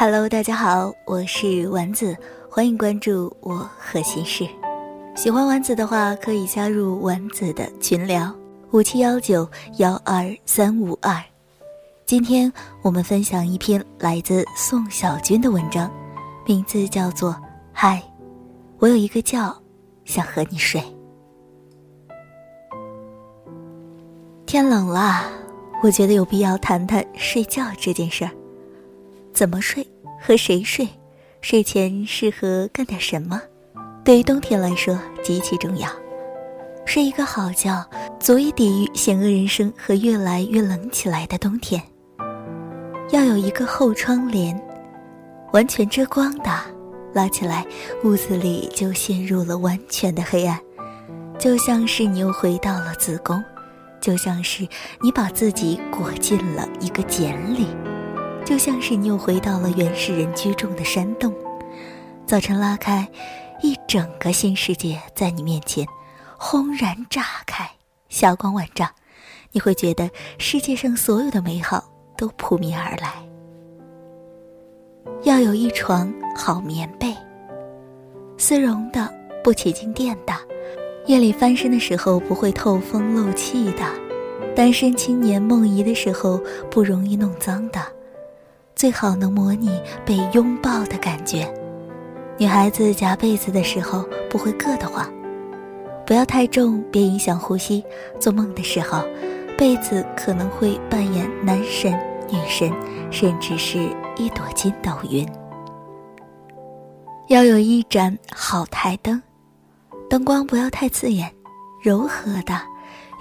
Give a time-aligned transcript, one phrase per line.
[0.00, 2.16] Hello，大家好，我是丸子，
[2.48, 4.48] 欢迎关注我和心事。
[5.16, 8.32] 喜欢丸子的话，可以加入丸子的群聊
[8.70, 11.20] 五七幺九幺二三五二。
[12.06, 15.90] 今天我们分享一篇来自宋小军的文章，
[16.46, 17.32] 名字叫做
[17.72, 18.00] 《嗨，
[18.78, 19.52] 我有一个觉
[20.04, 20.80] 想和你睡》。
[24.46, 25.24] 天冷了，
[25.82, 28.30] 我觉得有必要谈谈睡觉这件事儿。
[29.38, 29.86] 怎么睡，
[30.20, 30.88] 和谁睡，
[31.40, 33.40] 睡前适合干点什么，
[34.04, 35.88] 对于冬天来说极其重要。
[36.84, 37.88] 睡一个好觉，
[38.18, 41.80] 足以抵御险恶人生和越来越冷起来的冬天。
[43.12, 44.60] 要有一个厚窗帘，
[45.52, 46.50] 完全遮光的，
[47.14, 47.64] 拉起来，
[48.02, 50.58] 屋子里就陷入了完全的黑暗，
[51.38, 53.40] 就像是你又回到了子宫，
[54.00, 54.66] 就像是
[55.00, 57.68] 你把自己裹进了一个茧里。
[58.48, 61.34] 就像是你又回到了原始人居住的山洞，
[62.24, 63.06] 早晨拉开，
[63.60, 65.86] 一整个新世界在你面前
[66.38, 67.70] 轰然炸开，
[68.08, 68.88] 霞光万丈，
[69.52, 71.84] 你会觉得世界上所有的美好
[72.16, 73.22] 都扑面而来。
[75.24, 77.14] 要有一床好棉被，
[78.38, 79.12] 丝绒的，
[79.44, 80.32] 不起静电的，
[81.04, 83.84] 夜里翻身的时候不会透风漏气的，
[84.56, 87.97] 单身青年梦遗的时候不容易弄脏的。
[88.78, 89.68] 最好能模拟
[90.06, 91.52] 被拥抱的感觉，
[92.38, 95.04] 女孩子夹被子的时候不会硌得慌，
[96.06, 97.84] 不要太重，别影响呼吸。
[98.20, 99.02] 做梦的时候，
[99.58, 101.92] 被子可能会扮演男神、
[102.30, 102.72] 女神，
[103.10, 103.80] 甚至是
[104.16, 105.28] 一朵筋斗云。
[107.26, 109.20] 要有一盏好台灯，
[110.08, 111.28] 灯光不要太刺眼，
[111.82, 112.54] 柔和的，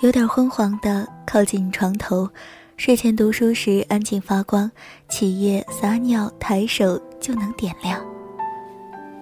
[0.04, 2.30] 有点昏黄的，靠近床头。
[2.78, 4.70] 睡前读书时安静发光，
[5.10, 7.99] 起夜撒尿抬手就能点亮。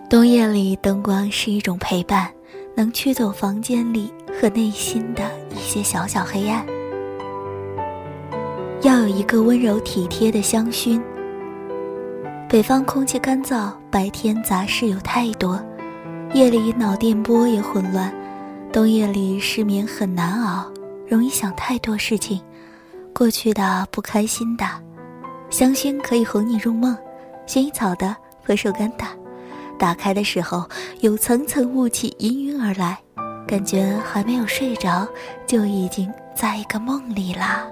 [0.09, 2.29] 冬夜里灯光是一种陪伴，
[2.75, 6.65] 能驱走房间里和内心的一些小小黑暗。
[8.81, 11.01] 要有一个温柔体贴的香薰。
[12.49, 15.63] 北方空气干燥，白天杂事有太多，
[16.33, 18.13] 夜里脑电波也混乱，
[18.73, 20.69] 冬夜里失眠很难熬，
[21.07, 22.41] 容易想太多事情。
[23.17, 24.65] 过去的不开心的，
[25.49, 26.93] 香薰可以哄你入梦；
[27.47, 29.05] 薰衣草的、佛手柑的，
[29.79, 32.97] 打开的时候有层层雾气氤氲而来，
[33.47, 35.07] 感觉还没有睡着，
[35.47, 37.65] 就已经在一个梦里啦。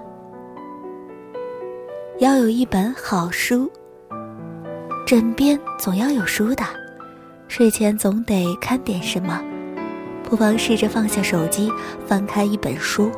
[2.20, 3.70] 要有一本好书，
[5.06, 6.64] 枕边总要有书的，
[7.48, 9.44] 睡前总得看点什么，
[10.22, 11.70] 不妨试着放下手机，
[12.06, 13.10] 翻开一本书，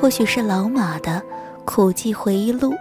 [0.00, 1.20] 或许是老马的。
[1.68, 2.72] 苦记回忆录，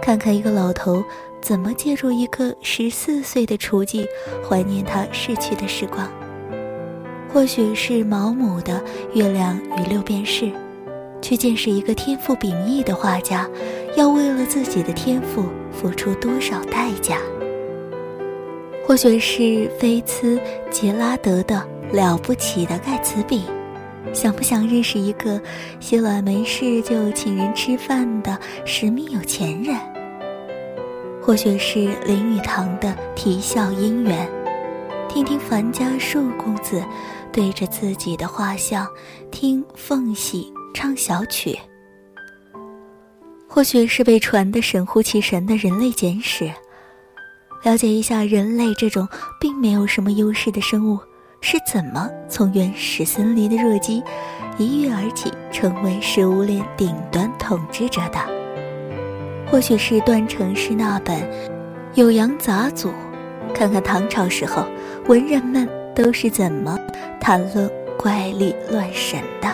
[0.00, 1.04] 看看一个老头
[1.42, 4.06] 怎么借助一个十四岁的雏妓
[4.48, 6.10] 怀念他逝去的时光。
[7.30, 8.80] 或许是毛姆的
[9.12, 10.46] 《月亮与六便士》，
[11.20, 13.46] 去见识一个天赋秉异的画家，
[13.94, 17.18] 要为了自己的天赋付出多少代价。
[18.86, 21.62] 或许是菲茨杰拉德的
[21.94, 23.42] 《了不起的盖茨比》。
[24.12, 25.40] 想不想认识一个
[25.80, 29.76] 洗碗没事就请人吃饭的神秘有钱人？
[31.20, 34.28] 或许是林语堂的《啼笑姻缘》，
[35.08, 36.84] 听听樊家树公子
[37.32, 38.86] 对着自己的画像
[39.30, 41.58] 听凤喜唱小曲。
[43.48, 46.52] 或许是被传的神乎其神的人类简史，
[47.62, 49.08] 了解一下人类这种
[49.40, 50.98] 并没有什么优势的生物。
[51.46, 54.02] 是怎么从原始森林的弱鸡
[54.56, 58.18] 一跃而起，成为食物链顶端统治者的？
[59.46, 61.14] 或许是段成式那本
[61.96, 62.88] 《酉阳杂俎》，
[63.52, 64.64] 看看唐朝时候
[65.06, 66.78] 文人们都是怎么
[67.20, 69.48] 谈论怪力乱神的。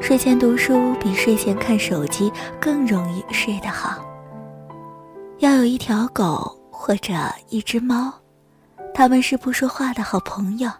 [0.00, 4.00] 睡前读书比睡前看手机更容易睡得好。
[5.40, 7.12] 要有一条狗或者
[7.48, 8.23] 一只猫。
[8.94, 10.70] 他们是不说话的好朋友，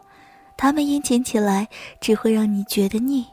[0.56, 1.68] 他们殷勤起来
[2.00, 3.26] 只会让你觉得腻，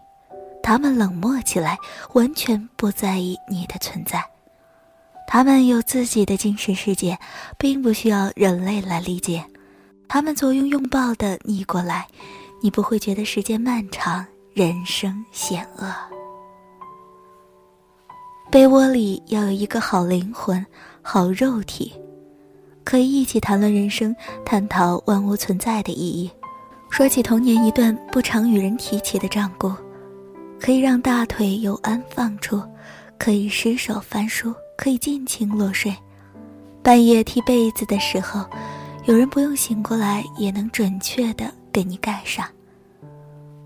[0.64, 1.78] 他们冷漠起来
[2.14, 4.26] 完全不在意你的存在，
[5.28, 7.18] 他们有自己的精神世界，
[7.60, 9.46] 并不需要人类来理解，
[10.10, 12.08] 他们左拥拥抱的你过来，
[12.64, 14.26] 你不会觉得时间漫长，
[14.56, 15.94] 人生险恶。
[18.50, 20.66] 被窝里要有一个好灵魂，
[21.04, 21.94] 好肉体。
[22.84, 26.30] 可以一起谈论人生，探讨万物存在的意义，
[26.90, 29.72] 说起童年一段不常与人提起的账故，
[30.60, 32.62] 可以让大腿有安放处，
[33.18, 35.96] 可以失手翻书，可以尽情落睡，
[36.82, 38.46] 半夜踢被子的时候，
[39.06, 42.46] 有人不用醒过来也能准确的给你盖上。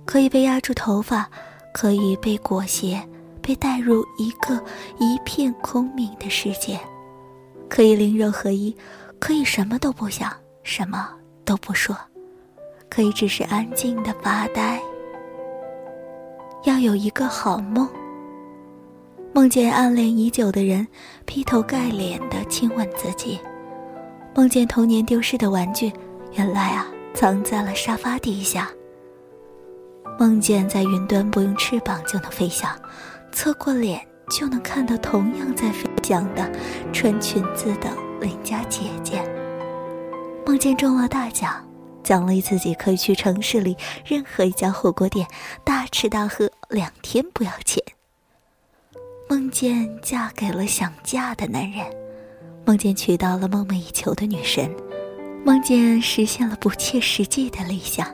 [0.06, 1.27] 可以被压住头发，
[1.73, 3.01] 可以被裹挟，
[3.41, 4.63] 被带入一个
[5.00, 6.79] 一片空明的世界，
[7.67, 8.75] 可以灵肉合一，
[9.19, 10.31] 可以什么都不想，
[10.63, 11.09] 什么
[11.44, 11.95] 都不说，
[12.89, 14.79] 可以只是安静的发呆。
[16.63, 17.89] 要有一个好梦。
[19.33, 20.88] 梦见暗恋已久的人
[21.25, 23.39] 劈头盖脸的亲吻自己，
[24.33, 25.91] 梦见童年丢失的玩具，
[26.33, 28.69] 原来啊藏在了沙发底下。
[30.17, 32.71] 梦见在云端不用翅膀就能飞翔，
[33.33, 36.50] 侧过脸就能看到同样在飞翔的
[36.94, 37.89] 穿裙子的
[38.19, 39.23] 邻家姐姐。
[40.45, 41.65] 梦见中了大奖，
[42.03, 43.75] 奖励自己可以去城市里
[44.06, 45.27] 任何一家火锅店
[45.63, 47.83] 大吃大喝两天不要钱。
[49.27, 51.83] 梦见嫁给了想嫁的男人，
[52.63, 54.69] 梦见娶到了梦寐以求的女神，
[55.44, 58.07] 梦见实现了不切实际的理想，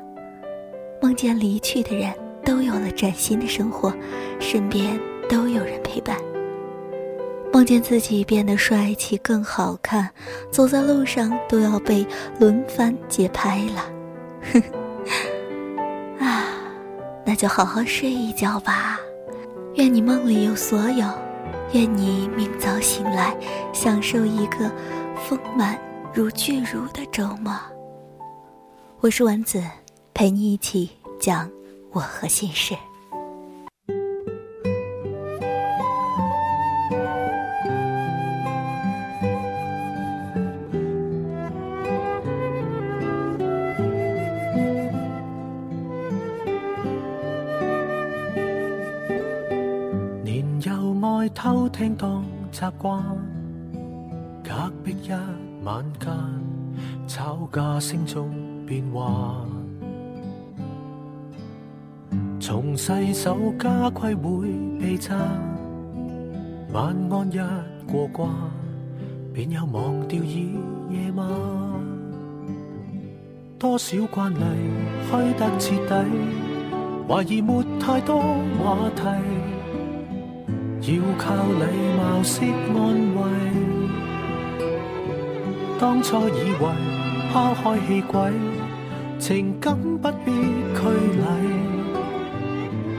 [1.02, 2.14] 梦见离去的人
[2.46, 3.94] 都有了崭新的生活，
[4.40, 6.18] 身边都有人陪伴。
[7.62, 10.10] 梦见自己变得帅气更好看，
[10.50, 12.04] 走在路上都要被
[12.40, 14.66] 轮番街拍了。
[16.20, 16.44] 啊，
[17.24, 19.00] 那就好好睡一觉吧。
[19.76, 21.08] 愿你梦里有所有，
[21.74, 23.38] 愿你明早醒来，
[23.72, 24.68] 享受一个
[25.16, 25.80] 丰满
[26.12, 27.56] 如巨乳的周末。
[29.02, 29.64] 我是丸子，
[30.16, 31.48] 陪你一起讲
[31.92, 32.76] 我和心事。
[51.34, 53.02] 偷听当习惯，
[54.44, 55.12] 隔壁一
[55.64, 56.12] 晚间，
[57.08, 58.30] 吵架声中
[58.66, 59.04] 变幻。
[62.40, 64.48] 从细手家规会
[64.80, 65.18] 被赞，
[66.74, 67.40] 晚安一
[67.92, 68.30] 过关，
[69.34, 70.52] 便又忘掉已
[70.90, 71.28] 夜晚。
[73.58, 74.44] 多少惯例
[75.06, 76.06] 虚得彻底，
[77.08, 78.20] 怀疑没太多
[78.64, 79.02] 话题。
[80.82, 81.64] 要靠礼
[81.96, 82.42] 貌式
[82.74, 82.76] 安
[83.16, 83.20] 慰。
[85.80, 86.64] 当初以为
[87.32, 88.32] 抛开气轨，
[89.20, 90.80] 情感不必拘
[91.18, 91.24] 礼，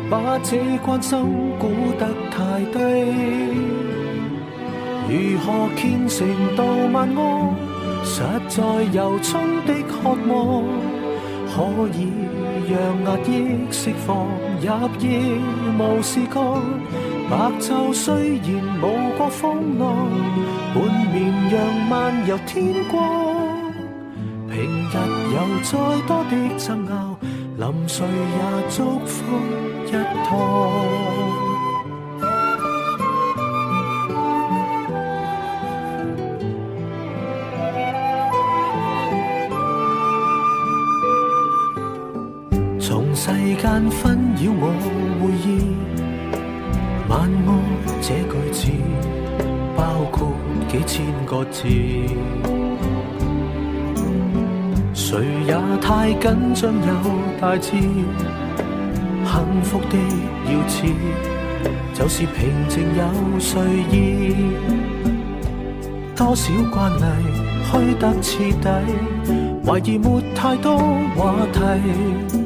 [0.08, 1.18] 把这关心
[1.58, 1.68] 估
[1.98, 2.78] 得太低。
[5.08, 6.26] 如何虔诚
[6.56, 7.20] 到晚安？
[8.04, 8.62] 实在
[8.92, 10.64] 由衷的渴望，
[11.54, 11.60] 可
[11.98, 12.08] 以
[12.66, 12.72] 让
[13.04, 13.30] 压抑
[13.70, 14.26] 释放
[14.58, 14.66] 入
[15.00, 15.20] 夜
[15.78, 16.40] 无事干。
[17.28, 18.46] 白昼虽然
[18.80, 18.84] 无
[19.18, 19.86] 过风浪，
[20.74, 20.82] 半
[21.12, 21.54] 绵阳
[21.90, 22.96] 漫游天光。
[24.48, 24.56] 平
[24.88, 24.96] 日
[25.34, 25.70] 有再
[26.06, 27.16] 多的争拗，
[27.58, 29.22] 临睡也祝福
[29.86, 29.90] 一
[30.26, 31.11] 趟。
[43.62, 44.74] 间纷扰我
[45.20, 45.48] 回忆。
[47.08, 47.48] 晚安
[48.00, 48.60] 这句字，
[49.76, 50.32] 包括
[50.66, 51.68] 几千个字。
[54.92, 56.90] 谁也太紧张有
[57.40, 59.96] 大志，幸福的
[60.50, 60.88] 要刺，
[61.94, 64.34] 就是平静有睡意。
[66.16, 67.04] 多少惯例
[67.70, 68.68] 虚得彻底，
[69.64, 70.76] 怀疑没太多
[71.14, 72.41] 话题，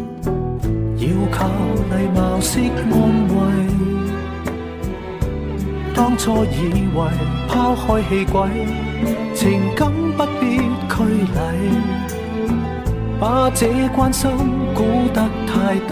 [1.06, 1.46] 要靠
[1.90, 2.58] 礼貌式
[2.90, 2.92] 安
[3.28, 3.34] 慰。
[5.94, 6.98] 当初以为
[7.48, 8.34] 抛开气轨，
[9.34, 10.58] 情感不必
[10.88, 10.94] 拘
[11.34, 11.36] 礼，
[13.20, 14.30] 把这关心
[14.74, 14.82] 估
[15.14, 15.90] 得太低。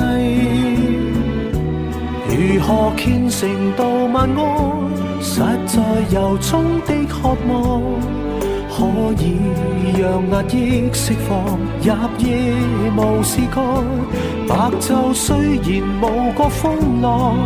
[2.26, 4.40] 如何虔诚到晚安？
[5.22, 7.82] 实在由衷的渴望，
[8.76, 8.84] 可
[9.22, 9.36] 以
[10.00, 11.46] 让压抑释放
[11.80, 11.86] 入
[12.18, 12.26] 夜
[12.96, 13.62] 无事干。
[14.48, 15.68] 白昼虽然
[16.02, 17.36] 无过风浪。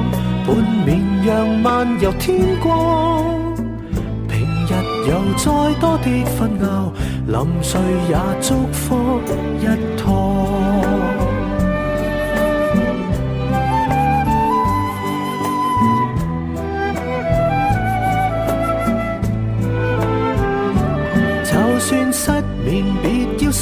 [0.46, 0.56] 半
[0.86, 3.22] 绵阳漫游天光，
[4.26, 4.72] 平日
[5.06, 5.44] 有再
[5.78, 6.90] 多的纷扰，
[7.26, 9.20] 临睡也祝福
[9.60, 9.66] 一
[9.98, 10.97] 趟。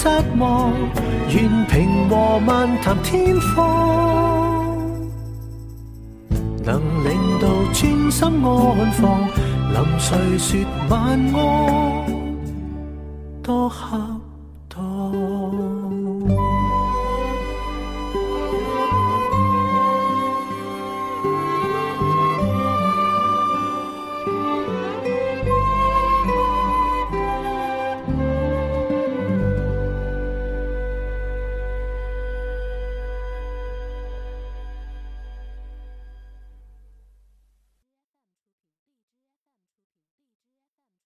[0.07, 0.73] 失望，
[1.31, 4.79] 愿平和漫谈天荒。
[6.65, 9.29] 能令到专心安放，
[9.75, 12.07] 临睡说晚安。
[13.43, 14.16] 多幸。